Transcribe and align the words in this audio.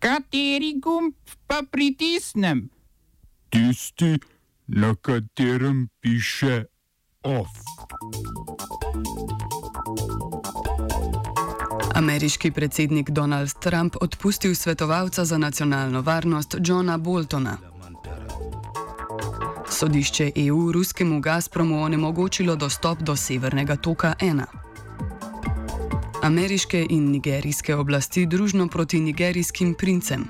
Kateri 0.00 0.80
gumb 0.80 1.14
pa 1.46 1.62
pritisnem? 1.70 2.68
Tisti, 3.48 4.16
na 4.66 4.94
katerem 4.94 5.88
piše 6.00 6.64
OF. 7.22 7.48
Ameriški 11.94 12.50
predsednik 12.50 13.10
Donald 13.10 13.52
Trump 13.60 13.96
odpustil 14.00 14.54
svetovalca 14.54 15.24
za 15.24 15.38
nacionalno 15.38 16.02
varnost 16.02 16.56
Johna 16.64 16.98
Boltona. 16.98 17.56
Sodišče 19.68 20.30
EU 20.36 20.72
ruskemu 20.72 21.20
Gazpromu 21.20 21.82
onemogočilo 21.82 22.56
dostop 22.56 22.98
do 22.98 23.16
Severnega 23.16 23.76
toka 23.76 24.14
1. 24.20 24.59
Ameriške 26.22 26.86
in 26.90 27.10
nigerijske 27.10 27.74
oblasti 27.76 28.26
družno 28.26 28.68
proti 28.68 29.00
nigerijskim 29.00 29.74
princem. 29.74 30.24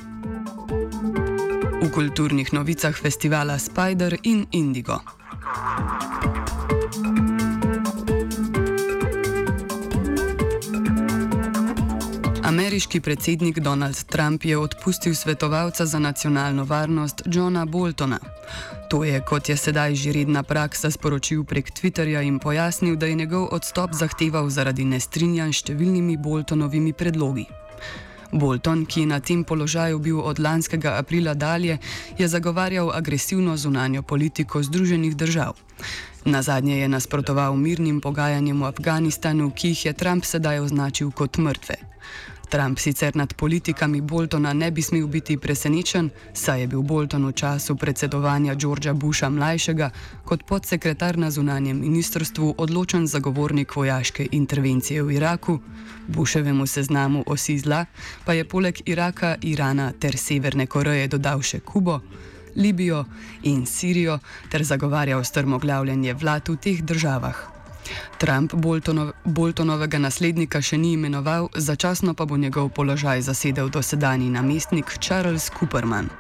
V 1.82 1.90
kulturnih 1.90 2.53
novicah 2.53 2.94
festivala 2.94 3.58
Spider 3.58 4.17
in 4.22 4.46
Indigo. 4.53 5.00
Ameriški 12.43 13.00
predsednik 13.00 13.59
Donald 13.59 14.04
Trump 14.04 14.45
je 14.45 14.59
odpustil 14.59 15.14
svetovalca 15.14 15.86
za 15.86 15.98
nacionalno 15.98 16.64
varnost 16.64 17.22
Johna 17.26 17.67
Boltona. 17.67 18.18
To 18.90 19.04
je, 19.07 19.21
kot 19.22 19.46
je 19.46 19.54
sedaj 19.54 19.94
že 19.94 20.11
redna 20.11 20.43
praksa, 20.43 20.90
sporočil 20.90 21.46
prek 21.46 21.71
Twitterja 21.71 22.26
in 22.26 22.43
pojasnil, 22.43 22.98
da 22.98 23.07
je 23.07 23.14
njegov 23.14 23.54
odstop 23.54 23.94
zahteval 23.94 24.50
zaradi 24.50 24.82
nestrinjanj 24.82 25.54
s 25.54 25.62
številnimi 25.62 26.18
Boltonovimi 26.18 26.90
predlogi. 26.90 27.46
Bolton, 28.34 28.82
ki 28.90 29.07
je 29.07 29.07
na 29.07 29.21
tem 29.22 29.46
položaju 29.46 30.03
bil 30.03 30.18
od 30.18 30.43
lanskega 30.43 30.98
aprila 30.98 31.34
dalje, 31.39 31.79
je 32.19 32.27
zagovarjal 32.27 32.91
agresivno 32.91 33.55
zunanjo 33.55 34.03
politiko 34.03 34.59
Združenih 34.59 35.15
držav. 35.15 35.55
Na 36.27 36.43
zadnje 36.43 36.83
je 36.83 36.91
nasprotoval 36.91 37.55
mirnim 37.55 38.03
pogajanjem 38.03 38.59
v 38.59 38.67
Afganistanu, 38.75 39.53
ki 39.55 39.70
jih 39.70 39.87
je 39.87 39.93
Trump 39.95 40.27
sedaj 40.27 40.67
označil 40.67 41.15
kot 41.15 41.39
mrtve. 41.39 41.78
Trump 42.51 42.79
sicer 42.79 43.17
nad 43.17 43.34
politikami 43.34 44.01
Boltona 44.01 44.53
ne 44.53 44.70
bi 44.70 44.83
smel 44.83 45.06
biti 45.06 45.37
presenečen, 45.37 46.11
saj 46.34 46.61
je 46.61 46.67
bil 46.67 46.83
Bolton 46.83 47.27
v 47.27 47.33
času 47.33 47.77
predsedovanja 47.77 48.55
Georgea 48.55 48.93
Busha 48.93 49.29
mlajšega 49.31 49.91
kot 50.25 50.43
podsekretar 50.43 51.19
na 51.19 51.31
zunanjem 51.31 51.81
ministrstvu 51.81 52.55
odločen 52.59 53.06
zagovornik 53.06 53.77
vojaške 53.77 54.28
intervencije 54.33 55.03
v 55.03 55.12
Iraku. 55.12 55.61
Bushevemu 56.09 56.67
seznamu 56.67 57.23
osi 57.27 57.59
zla 57.59 57.84
pa 58.25 58.33
je 58.33 58.45
poleg 58.45 58.83
Iraka, 58.87 59.37
Irana 59.43 59.93
ter 59.93 60.19
Severne 60.19 60.67
Koreje 60.67 61.06
dodal 61.09 61.43
še 61.43 61.61
Kubo. 61.61 62.01
Libijo 62.56 63.05
in 63.43 63.67
Sirijo 63.67 64.19
ter 64.51 64.65
zagovarjal 64.65 65.25
strmoglavljanje 65.25 66.15
vlad 66.15 66.48
v 66.48 66.56
teh 66.56 66.83
državah. 66.83 67.59
Trump 68.19 68.55
Boltonov, 68.55 69.13
Boltonovega 69.25 69.99
naslednika 69.99 70.63
še 70.63 70.79
ni 70.79 70.93
imenoval, 70.93 71.49
začasno 71.55 72.15
pa 72.15 72.25
bo 72.25 72.37
njegov 72.37 72.69
položaj 72.77 73.23
zasedel 73.23 73.71
dosedani 73.71 74.31
namestnik 74.31 74.97
Charles 75.01 75.51
Cooperman. 75.59 76.11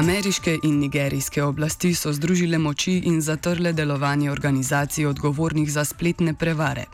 Ameriške 0.00 0.58
in 0.62 0.78
nigerijske 0.78 1.42
oblasti 1.42 1.94
so 1.94 2.12
združile 2.12 2.58
moči 2.58 3.02
in 3.04 3.20
zatrle 3.20 3.72
delovanje 3.72 4.30
organizacij 4.30 5.06
odgovornih 5.06 5.72
za 5.72 5.84
spletne 5.84 6.34
prevare. 6.34 6.84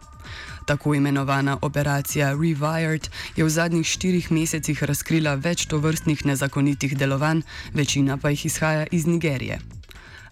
Tako 0.66 0.94
imenovana 0.94 1.58
operacija 1.62 2.32
Rewired 2.34 3.08
je 3.36 3.44
v 3.44 3.50
zadnjih 3.50 3.86
štirih 3.86 4.32
mesecih 4.32 4.82
razkrila 4.82 5.34
več 5.34 5.66
tovrstnih 5.70 6.26
nezakonitih 6.26 6.96
delovanj, 6.98 7.44
večina 7.74 8.16
pa 8.16 8.34
jih 8.34 8.46
izhaja 8.46 8.86
iz 8.90 9.06
Nigerije. 9.06 9.60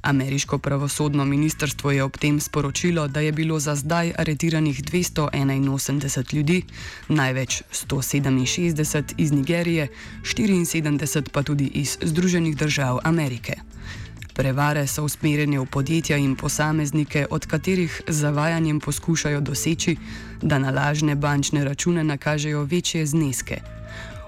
Ameriško 0.02 0.58
pravosodno 0.58 1.24
ministrstvo 1.24 1.90
je 1.90 2.02
ob 2.02 2.18
tem 2.18 2.40
sporočilo, 2.40 3.08
da 3.08 3.20
je 3.20 3.32
bilo 3.32 3.60
za 3.60 3.74
zdaj 3.74 4.12
aretiranih 4.18 4.82
281 4.84 6.34
ljudi, 6.34 6.62
največ 7.08 7.62
167 7.72 9.14
iz 9.16 9.32
Nigerije, 9.32 9.88
74 10.22 11.28
pa 11.32 11.42
tudi 11.42 11.70
iz 11.74 11.98
Združenih 12.02 12.56
držav 12.56 12.98
Amerike. 13.04 13.54
Prevare 14.34 14.86
so 14.86 15.04
usmerjene 15.04 15.60
v 15.60 15.66
podjetja 15.66 16.16
in 16.16 16.34
posameznike, 16.36 17.26
od 17.30 17.46
katerih 17.46 18.02
z 18.08 18.12
zavajanjem 18.12 18.80
poskušajo 18.80 19.40
doseči, 19.40 19.96
da 20.42 20.58
na 20.58 20.70
lažne 20.70 21.14
bančne 21.14 21.64
račune 21.64 22.04
nakažejo 22.04 22.64
večje 22.64 23.06
zneske. 23.06 23.60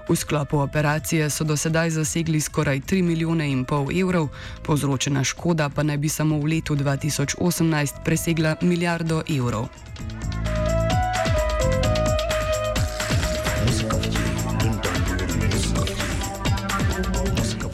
V 0.09 0.17
sklopu 0.17 0.59
operacije 0.59 1.31
so 1.31 1.45
do 1.45 1.57
sedaj 1.57 1.91
zasegli 1.91 2.41
skoraj 2.41 2.81
3 2.81 3.03
milijone 3.03 3.51
in 3.51 3.65
pol 3.65 3.91
evrov, 3.91 4.29
povzročena 4.63 5.25
škoda 5.25 5.69
pa 5.69 5.83
naj 5.83 5.97
bi 5.97 6.09
samo 6.09 6.39
v 6.39 6.45
letu 6.45 6.77
2018 6.77 8.05
presegla 8.05 8.57
milijardo 8.63 9.23
evrov. 9.27 9.67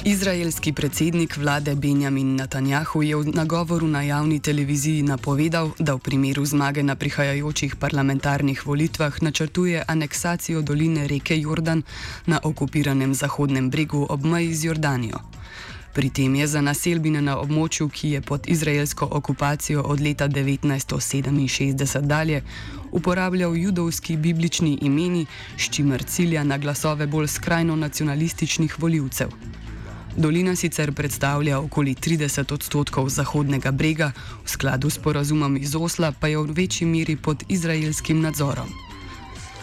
Izraelski 0.04 0.72
predsednik 0.72 1.36
vlade 1.36 1.74
Benjamin 1.74 2.34
Netanjahu 2.34 3.02
je 3.02 3.16
v 3.16 3.30
nagovoru 3.34 3.86
na 3.86 4.02
javni 4.02 4.40
televiziji 4.40 5.02
napovedal, 5.02 5.70
da 5.78 5.94
v 5.94 5.98
primeru 5.98 6.44
zmage 6.44 6.82
na 6.82 6.96
prihajajočih 6.96 7.76
parlamentarnih 7.76 8.66
volitvah 8.66 9.22
načrtuje 9.22 9.84
aneksacijo 9.86 10.62
doline 10.62 11.06
reke 11.06 11.38
Jordan 11.38 11.82
na 12.26 12.40
okupiranem 12.42 13.14
zahodnem 13.14 13.70
bregu 13.70 14.06
ob 14.10 14.24
meji 14.24 14.54
z 14.54 14.64
Jordanijo. 14.64 15.18
Pri 15.94 16.10
tem 16.10 16.34
je 16.34 16.46
za 16.46 16.60
naselbine 16.60 17.22
na 17.22 17.38
območju, 17.38 17.88
ki 17.88 18.10
je 18.10 18.20
pod 18.20 18.48
izraelsko 18.48 19.08
okupacijo 19.10 19.82
od 19.82 20.00
leta 20.00 20.28
1967 20.28 22.00
dalje, 22.00 22.42
uporabljal 22.92 23.56
judovski 23.56 24.16
biblični 24.16 24.78
imeni, 24.82 25.26
s 25.56 25.70
čimer 25.70 26.02
cilja 26.02 26.44
na 26.44 26.58
glasove 26.58 27.06
bolj 27.06 27.28
skrajno 27.28 27.76
nacionalističnih 27.76 28.80
voljivcev. 28.80 29.28
Dolina 30.16 30.56
sicer 30.56 30.92
predstavlja 30.92 31.58
okoli 31.58 31.94
30 31.94 32.52
odstotkov 32.52 33.08
Zahodnega 33.08 33.70
brega, 33.70 34.12
v 34.44 34.48
skladu 34.48 34.90
s 34.90 34.98
porazumom 34.98 35.56
iz 35.56 35.74
Osla 35.74 36.12
pa 36.12 36.28
je 36.28 36.38
v 36.38 36.52
večji 36.52 36.86
meri 36.86 37.16
pod 37.16 37.44
izraelskim 37.48 38.20
nadzorom. 38.20 38.68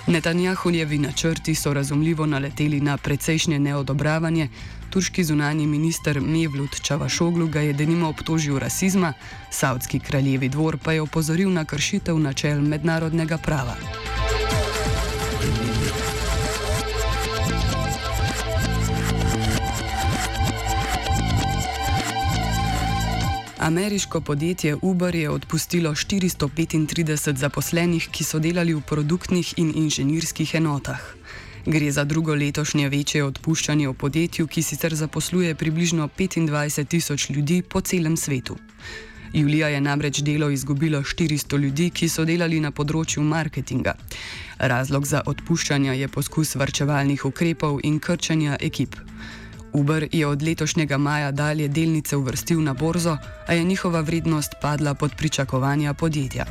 Netanjahujevi 0.08 0.98
načrti 0.98 1.56
so 1.56 1.74
razumljivo 1.74 2.26
naleteli 2.26 2.82
na 2.82 2.98
precejšnje 2.98 3.60
neodobravanje, 3.60 4.50
turški 4.90 5.24
zunani 5.24 5.68
minister 5.68 6.22
Mevlut 6.22 6.82
Čavašoglu 6.82 7.48
ga 7.48 7.60
je 7.60 7.74
denimo 7.74 8.10
obtožil 8.10 8.60
rasizma, 8.60 9.14
savdski 9.52 10.00
kraljevi 10.00 10.50
dvor 10.50 10.78
pa 10.78 10.94
je 10.94 11.02
opozoril 11.02 11.54
na 11.54 11.66
kršitev 11.66 12.20
načel 12.20 12.62
mednarodnega 12.62 13.38
prava. 13.38 13.76
Ameriško 23.60 24.22
podjetje 24.22 24.76
Uber 24.82 25.16
je 25.16 25.30
odpustilo 25.30 25.92
435 25.92 27.36
zaposlenih, 27.36 28.08
ki 28.12 28.24
so 28.24 28.40
delali 28.40 28.74
v 28.74 28.82
produktnih 28.82 29.54
in 29.58 29.74
inženirskih 29.76 30.56
enotah. 30.56 31.02
Gre 31.66 31.92
za 31.92 32.04
drugo 32.04 32.36
letošnje 32.36 32.90
večje 32.90 33.24
odpuščanje 33.24 33.88
v 33.88 33.94
podjetju, 33.94 34.48
ki 34.48 34.64
sicer 34.64 34.96
zaposluje 34.96 35.56
približno 35.56 36.08
25 36.18 36.86
tisoč 36.86 37.30
ljudi 37.30 37.62
po 37.62 37.82
celem 37.82 38.18
svetu. 38.18 38.56
Julija 39.34 39.68
je 39.68 39.82
namreč 39.82 40.22
delo 40.22 40.50
izgubilo 40.50 41.00
400 41.00 41.60
ljudi, 41.60 41.90
ki 41.90 42.10
so 42.10 42.26
delali 42.26 42.60
na 42.60 42.72
področju 42.72 43.24
marketinga. 43.24 43.94
Razlog 44.58 45.06
za 45.06 45.22
odpuščanje 45.26 46.00
je 46.00 46.08
poskus 46.08 46.56
varčevalnih 46.56 47.26
ukrepov 47.26 47.80
in 47.84 48.00
krčanja 48.00 48.58
ekip. 48.60 48.96
Uber 49.74 50.08
je 50.12 50.28
od 50.28 50.42
letošnjega 50.42 50.98
maja 50.98 51.32
dalje 51.32 51.68
delnice 51.68 52.18
uvrstil 52.18 52.64
na 52.64 52.74
borzo, 52.74 53.18
a 53.48 53.54
je 53.54 53.64
njihova 53.64 54.02
vrednost 54.02 54.56
padla 54.62 54.94
pod 54.94 55.12
pričakovanja 55.18 55.94
podjetja. 55.94 56.46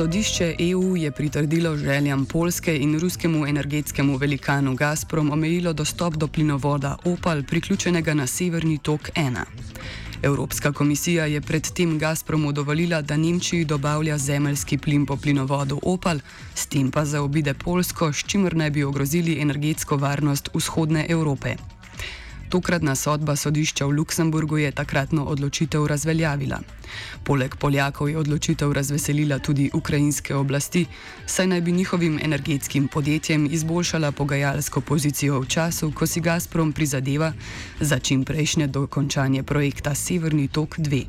Sodišče 0.00 0.54
EU 0.58 0.96
je 0.96 1.10
pritrdilo 1.10 1.76
željam 1.76 2.24
polske 2.24 2.76
in 2.76 2.98
ruskemu 2.98 3.46
energetskemu 3.46 4.16
velikanu 4.16 4.74
Gazprom 4.74 5.30
omejilo 5.30 5.72
dostop 5.72 6.14
do 6.14 6.28
plinovoda 6.28 6.96
Opal, 7.04 7.42
priključenega 7.42 8.14
na 8.14 8.26
severni 8.26 8.78
tok 8.78 9.00
1. 9.14 9.36
Evropska 10.22 10.72
komisija 10.72 11.26
je 11.26 11.40
predtem 11.40 11.98
Gazpromu 11.98 12.52
dovolila, 12.52 13.02
da 13.02 13.16
Nemčiji 13.16 13.64
dobavlja 13.64 14.18
zemeljski 14.18 14.78
plin 14.78 15.06
po 15.06 15.16
plinovodu 15.16 15.80
Opal, 15.82 16.18
s 16.54 16.66
tem 16.66 16.90
pa 16.90 17.04
zaobide 17.04 17.54
Polsko, 17.54 18.12
s 18.12 18.24
čimer 18.26 18.56
naj 18.56 18.70
bi 18.70 18.84
ogrozili 18.84 19.40
energetsko 19.40 19.96
varnost 19.96 20.48
vzhodne 20.54 21.06
Evrope. 21.08 21.56
Tokratna 22.50 22.94
sodba 22.98 23.36
sodišča 23.36 23.86
v 23.86 23.94
Luksemburgu 23.94 24.58
je 24.58 24.72
takratno 24.74 25.24
odločitev 25.24 25.86
razveljavila. 25.86 26.58
Poleg 27.24 27.54
Poljakov 27.56 28.08
je 28.10 28.18
odločitev 28.18 28.72
razveselila 28.72 29.38
tudi 29.38 29.70
ukrajinske 29.74 30.34
oblasti, 30.34 30.86
saj 31.26 31.46
naj 31.46 31.60
bi 31.60 31.72
njihovim 31.72 32.18
energetskim 32.22 32.88
podjetjem 32.88 33.46
izboljšala 33.50 34.12
pogajalsko 34.12 34.80
pozicijo 34.80 35.40
v 35.40 35.46
času, 35.46 35.92
ko 35.94 36.06
si 36.06 36.20
Gazprom 36.20 36.72
prizadeva 36.72 37.32
za 37.80 37.98
čim 37.98 38.24
prejšnje 38.24 38.66
dokončanje 38.66 39.42
projekta 39.42 39.94
Severni 39.94 40.48
tok 40.48 40.78
2. 40.78 41.04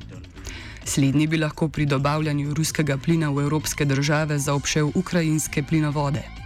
Slednji 0.86 1.28
bi 1.28 1.38
lahko 1.38 1.70
pri 1.70 1.86
dobavljanju 1.86 2.54
ruskega 2.54 2.98
plina 2.98 3.30
v 3.30 3.42
evropske 3.42 3.86
države 3.86 4.40
zaobšel 4.40 4.92
ukrajinske 4.96 5.64
plinovode. 5.64 6.41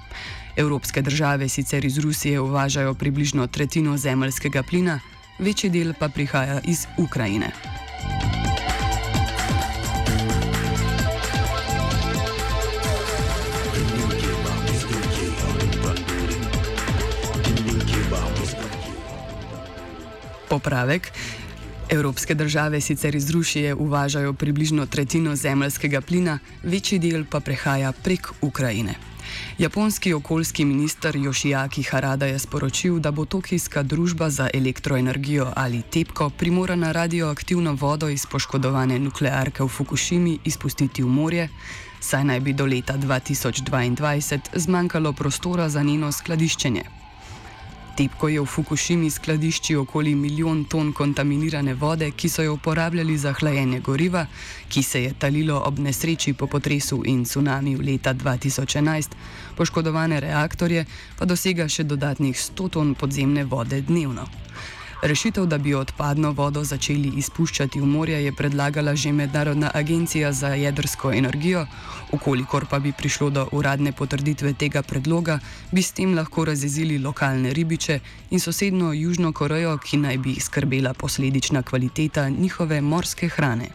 Evropske 0.58 1.02
države 1.02 1.50
sicer 1.50 1.86
iz 1.86 1.98
Rusije 1.98 2.40
uvažajo 2.40 2.94
približno 2.94 3.48
tretjino 3.48 3.98
zemljskega 3.98 4.64
plina, 4.64 5.00
večji 5.40 5.70
del 5.70 5.94
pa 6.00 6.10
prihaja 6.10 6.62
iz 6.64 6.86
Ukrajine. 6.98 7.52
Popravek. 20.50 21.12
Evropske 21.90 22.34
države 22.34 22.82
sicer 22.82 23.16
iz 23.16 23.30
Rusije 23.30 23.74
uvažajo 23.74 24.34
približno 24.34 24.86
tretjino 24.86 25.36
zemljskega 25.36 26.02
plina, 26.02 26.40
večji 26.64 27.00
del 27.00 27.26
pa 27.30 27.40
prehaja 27.40 27.92
prek 27.92 28.28
Ukrajine. 28.42 29.15
Japonski 29.58 30.14
okoljski 30.14 30.66
minister 30.66 31.16
Yoshiyaki 31.16 31.90
Harada 31.92 32.26
je 32.26 32.40
sporočil, 32.40 33.00
da 33.00 33.12
bo 33.12 33.26
tokijska 33.26 33.84
družba 33.84 34.30
za 34.30 34.50
elektroenergijo 34.54 35.54
ali 35.56 35.82
TEPKO 35.82 36.30
primorana 36.30 36.92
radioaktivno 36.92 37.74
vodo 37.74 38.10
iz 38.10 38.26
poškodovane 38.26 39.00
nuklearke 39.00 39.64
v 39.64 39.68
Fukushimi 39.68 40.40
izpustiti 40.44 41.04
v 41.04 41.08
morje, 41.08 41.50
saj 42.00 42.24
naj 42.24 42.40
bi 42.40 42.54
do 42.54 42.66
leta 42.66 42.94
2022 42.98 44.40
zmanjkalo 44.54 45.14
prostora 45.14 45.70
za 45.70 45.84
njeno 45.84 46.12
skladiščenje. 46.12 47.05
Tepko 47.96 48.28
je 48.28 48.42
v 48.42 48.46
Fukushimi 48.46 49.10
skladišči 49.10 49.76
okoli 49.76 50.16
milijon 50.16 50.66
ton 50.68 50.92
kontaminirane 50.94 51.74
vode, 51.74 52.10
ki 52.12 52.30
so 52.30 52.44
jo 52.44 52.54
uporabljali 52.54 53.18
za 53.18 53.32
hlajenje 53.34 53.80
goriva, 53.80 54.26
ki 54.68 54.84
se 54.84 55.04
je 55.04 55.14
talilo 55.20 55.62
ob 55.64 55.80
nesreči 55.80 56.34
po 56.34 56.48
potresu 56.48 57.04
in 57.06 57.24
tsunami 57.24 57.76
v 57.76 57.86
leta 57.92 58.14
2011, 58.14 59.16
poškodovane 59.56 60.20
reaktorje 60.20 60.86
pa 61.16 61.26
dosega 61.26 61.70
še 61.72 61.88
dodatnih 61.88 62.36
100 62.36 62.70
ton 62.70 62.96
podzemne 63.00 63.48
vode 63.48 63.80
dnevno. 63.82 64.28
Rešitev, 65.02 65.46
da 65.46 65.58
bi 65.58 65.74
odpadno 65.74 66.32
vodo 66.32 66.64
začeli 66.64 67.12
izpuščati 67.18 67.80
v 67.82 67.86
morje, 67.86 68.24
je 68.24 68.32
predlagala 68.32 68.96
že 68.96 69.12
Mednarodna 69.12 69.72
agencija 69.74 70.32
za 70.32 70.48
jedrsko 70.48 71.12
energijo. 71.14 71.66
Ukolikor 72.12 72.66
pa 72.70 72.80
bi 72.80 72.92
prišlo 72.92 73.30
do 73.30 73.48
uradne 73.52 73.92
potrditve 73.92 74.54
tega 74.54 74.82
predloga, 74.82 75.40
bi 75.72 75.82
s 75.82 75.92
tem 75.92 76.16
lahko 76.16 76.46
razjezili 76.46 77.00
lokalne 77.00 77.54
ribiče 77.54 78.00
in 78.30 78.40
sosedno 78.40 78.94
Južno 78.94 79.34
Korejo, 79.34 79.78
ki 79.78 79.98
naj 79.98 80.18
bi 80.18 80.40
skrbela 80.40 80.94
posledična 80.94 81.62
kvaliteta 81.62 82.30
njihove 82.30 82.82
morske 82.82 83.28
hrane. 83.28 83.70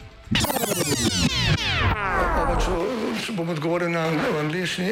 Če 3.21 3.33
bom 3.37 3.49
odgovoril 3.49 3.91
na 3.91 4.07
angliški. 4.39 4.91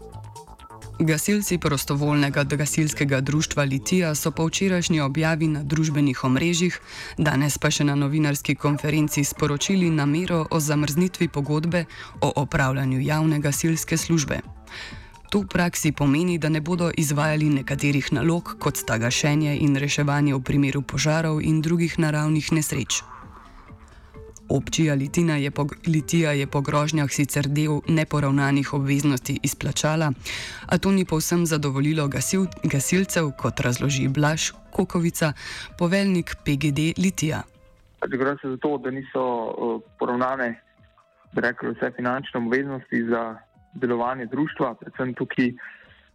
Gasilci 1.03 1.57
prostovoljnega 1.57 2.43
gasilskega 2.43 3.21
društva 3.21 3.63
Litija 3.63 4.15
so 4.15 4.31
po 4.31 4.45
včerajšnji 4.45 4.99
objavi 4.99 5.47
na 5.47 5.63
družbenih 5.63 6.23
omrežjih, 6.23 6.77
danes 7.17 7.57
pa 7.57 7.71
še 7.73 7.87
na 7.89 7.95
novinarski 7.95 8.53
konferenci 8.55 9.23
sporočili 9.23 9.89
namero 9.89 10.45
o 10.51 10.59
zamrznitvi 10.59 11.27
pogodbe 11.27 11.85
o 12.21 12.31
opravljanju 12.35 12.99
javne 13.01 13.39
gasilske 13.39 13.97
službe. 13.97 14.39
To 15.31 15.41
v 15.41 15.47
praksi 15.47 15.91
pomeni, 15.91 16.37
da 16.37 16.49
ne 16.49 16.61
bodo 16.61 16.91
izvajali 16.97 17.49
nekaterih 17.49 18.13
nalog, 18.13 18.55
kot 18.59 18.77
sta 18.77 18.97
gašenje 19.01 19.57
in 19.57 19.75
reševanje 19.75 20.35
v 20.35 20.43
primeru 20.43 20.81
požarov 20.81 21.41
in 21.41 21.61
drugih 21.61 21.97
naravnih 21.99 22.51
nesreč. 22.51 23.01
Občija 24.51 24.93
Litina 24.95 25.35
je 25.37 25.51
po, 25.51 25.65
Litija 25.87 26.31
je 26.31 26.47
po 26.47 26.61
grožnjah 26.61 27.07
sicer 27.09 27.47
del 27.47 27.79
neporavnanih 27.87 28.73
obveznosti 28.73 29.39
izplačala, 29.43 30.11
a 30.67 30.77
to 30.77 30.91
ni 30.91 31.05
povsem 31.05 31.45
zadovoljilo 31.45 32.07
gasil, 32.07 32.45
gasilcev, 32.63 33.31
kot 33.39 33.59
razloži 33.59 34.07
Blaž 34.07 34.51
Kokovica, 34.71 35.31
poveljnik 35.79 36.35
PGD 36.43 36.99
Litija. 36.99 37.43
Pač 37.99 38.11
gre 38.19 38.35
se 38.41 38.49
za 38.49 38.57
to, 38.57 38.75
da 38.77 38.91
niso 38.91 39.23
uh, 39.23 39.81
poravnane 39.99 40.49
rekel, 41.35 41.71
vse 41.71 41.93
finančne 41.95 42.43
obveznosti 42.43 43.03
za 43.07 43.23
delovanje 43.73 44.25
društva, 44.25 44.73
predvsem 44.83 45.13
tukaj 45.13 45.53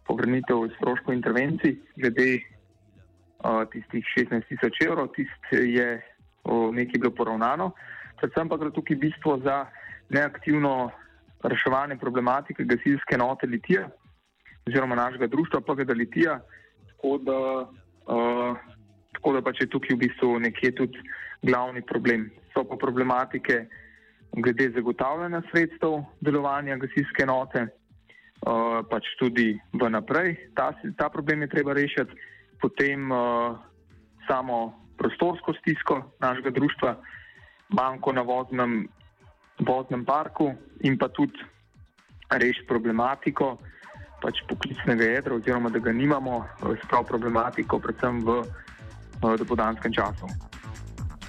povrnitev 0.05 0.69
stroškov 0.77 1.13
intervencij, 1.13 1.73
glede 1.95 2.29
uh, 2.37 3.65
tistih 3.73 4.05
16 4.17 4.45
tisoč 4.49 4.81
evrov, 4.85 5.09
tist 5.17 5.51
je 5.51 5.95
uh, 5.97 6.69
nekaj 6.75 6.99
bilo 7.01 7.15
poravnano. 7.17 7.71
Predvsem 8.17 8.49
pa 8.49 8.57
gre 8.57 8.71
tukaj 8.73 8.97
bistvo 8.97 9.37
za 9.43 9.65
neaktivno 10.09 10.91
reševanje 11.43 11.97
problematike 12.01 12.63
gasilske 12.63 13.15
enote 13.15 13.47
Litija 13.47 13.89
oziroma 14.67 14.95
našega 14.95 15.27
društva 15.27 15.61
PGD 15.61 15.95
Litija, 15.95 16.39
tako 16.87 17.17
da, 17.17 17.39
uh, 18.13 18.57
tako 19.13 19.33
da 19.33 19.41
pač 19.41 19.61
je 19.61 19.69
tukaj 19.69 19.95
v 19.95 19.99
bistvu 19.99 20.39
nekje 20.39 20.73
tudi 20.75 21.03
glavni 21.41 21.81
problem. 21.81 22.29
So 22.53 22.65
pa 22.67 22.75
problematike 22.75 23.65
glede 24.35 24.71
zagotavljanja 24.75 25.41
sredstev 25.51 26.01
delovanja 26.21 26.75
gasilske 26.81 27.23
enote, 27.23 27.67
uh, 27.67 28.81
pač 28.89 29.07
tudi 29.19 29.53
v 29.73 29.89
naprej. 29.89 30.35
Ta, 30.55 30.73
ta 30.97 31.09
problem 31.09 31.45
je 31.45 31.53
treba 31.53 31.73
rešiti, 31.77 32.17
potem 32.61 33.11
uh, 33.11 33.55
samo 34.27 34.73
prostorsko 34.97 35.53
stisko 35.61 36.01
našega 36.19 36.51
društva, 36.51 36.97
manjko 37.69 38.11
na 38.11 38.21
voznem, 38.21 38.87
voznem 39.59 40.05
parku 40.05 40.53
in 40.81 40.97
pa 40.97 41.09
tudi 41.09 41.39
rešiti 42.29 42.67
problematiko 42.67 43.57
pač 44.21 44.41
poklicnega 44.49 45.03
jedra, 45.03 45.35
oziroma 45.35 45.69
da 45.69 45.79
ga 45.79 45.93
nimamo, 45.93 46.41
sprav 46.83 47.05
problematiko, 47.05 47.79
predvsem 47.79 48.23
v, 48.25 48.41
v 49.21 49.35
dopodanskem 49.43 49.93
času. 49.93 50.29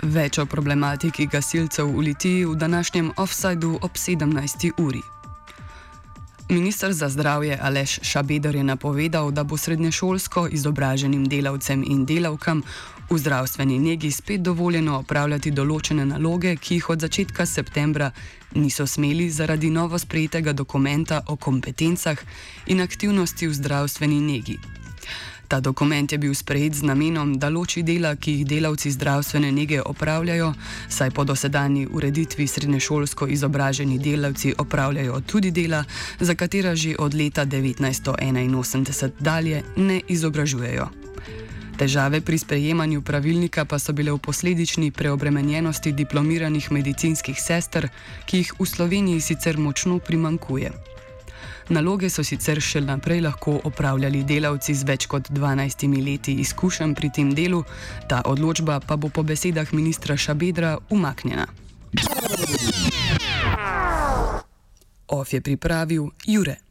Več 0.09 0.39
o 0.39 0.47
problematiki 0.47 1.27
gasilcev 1.27 1.91
v 1.91 2.09
Litiji 2.09 2.47
v 2.47 2.57
današnjem 2.57 3.13
offsajdu 3.19 3.77
ob 3.83 3.99
17. 3.99 4.71
uri. 4.79 5.03
Ministr 6.51 6.93
za 6.93 7.09
zdravje 7.09 7.59
Aleš 7.63 7.99
Šabeder 8.03 8.55
je 8.55 8.65
napovedal, 8.65 9.31
da 9.31 9.45
bo 9.45 9.57
srednješolsko 9.57 10.49
izobraženim 10.51 11.29
delavcem 11.29 11.85
in 11.87 12.07
delavkam 12.07 12.63
v 13.11 13.19
zdravstveni 13.19 13.79
negi 13.79 14.11
spet 14.11 14.41
dovoljeno 14.41 14.97
opravljati 14.99 15.51
določene 15.51 16.07
naloge, 16.09 16.57
ki 16.57 16.75
jih 16.75 16.89
od 16.91 17.05
začetka 17.05 17.47
septembra 17.47 18.11
niso 18.55 18.87
smeli 18.87 19.29
zaradi 19.31 19.71
novo 19.71 19.99
sprejetega 19.99 20.53
dokumenta 20.53 21.21
o 21.27 21.37
kompetencah 21.37 22.19
in 22.67 22.81
aktivnosti 22.81 23.47
v 23.47 23.55
zdravstveni 23.55 24.21
negi. 24.21 24.59
Ta 25.49 25.61
dokument 25.61 26.13
je 26.13 26.19
bil 26.19 26.35
sprejet 26.35 26.75
z 26.75 26.83
namenom, 26.85 27.39
da 27.41 27.49
loči 27.49 27.83
dela, 27.83 28.13
ki 28.17 28.33
jih 28.33 28.47
delavci 28.47 28.91
zdravstvene 28.93 29.53
nege 29.53 29.81
opravljajo, 29.81 30.53
saj 30.89 31.11
po 31.11 31.25
dosedanji 31.25 31.87
ureditvi 31.91 32.47
srednješolsko 32.47 33.27
izobraženi 33.27 33.99
delavci 33.99 34.55
opravljajo 34.59 35.21
tudi 35.21 35.51
dela, 35.51 35.85
za 36.21 36.35
katera 36.35 36.77
že 36.77 36.95
od 36.99 37.15
leta 37.15 37.47
1981 37.47 39.11
dalje 39.21 39.63
ne 39.77 40.01
izobražujejo. 40.09 40.89
Težave 41.79 42.21
pri 42.21 42.39
sprejemanju 42.39 43.03
pravilnika 43.03 43.65
pa 43.65 43.79
so 43.79 43.93
bile 43.93 44.13
v 44.13 44.19
posledični 44.19 44.91
preobremenjenosti 44.91 45.93
diplomiranih 45.93 46.73
medicinskih 46.73 47.41
sester, 47.41 47.89
ki 48.27 48.37
jih 48.37 48.53
v 48.59 48.67
Sloveniji 48.67 49.21
sicer 49.21 49.57
močno 49.59 49.99
primankuje. 49.99 50.98
Naloge 51.69 52.09
so 52.09 52.25
sicer 52.25 52.61
še 52.65 52.81
naprej 52.81 53.21
lahko 53.21 53.59
opravljali 53.69 54.23
delavci 54.25 54.73
z 54.75 54.87
več 54.89 55.07
kot 55.07 55.29
12 55.29 55.85
leti 56.05 56.33
izkušenj 56.41 56.95
pri 56.97 57.11
tem 57.13 57.35
delu, 57.37 57.61
ta 58.09 58.23
odločba 58.25 58.81
pa 58.81 58.97
bo 58.97 59.11
po 59.13 59.23
besedah 59.23 59.73
ministra 59.77 60.17
Šabedra 60.17 60.79
umaknjena. 60.89 61.45
OF 65.09 65.33
je 65.33 65.41
pripravil 65.41 66.09
Jure. 66.25 66.68